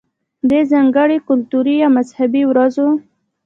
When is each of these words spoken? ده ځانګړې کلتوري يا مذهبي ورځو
ده 0.49 0.59
ځانګړې 0.71 1.17
کلتوري 1.27 1.75
يا 1.81 1.87
مذهبي 1.97 2.43
ورځو 2.47 2.87